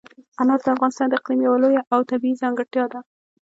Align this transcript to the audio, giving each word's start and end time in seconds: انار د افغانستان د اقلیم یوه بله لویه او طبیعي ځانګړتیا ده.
انار 0.41 0.59
د 0.63 0.67
افغانستان 0.75 1.07
د 1.09 1.13
اقلیم 1.19 1.39
یوه 1.43 1.55
بله 1.57 1.63
لویه 1.67 1.81
او 1.93 1.99
طبیعي 2.09 2.39
ځانګړتیا 2.41 2.85
ده. 2.93 2.99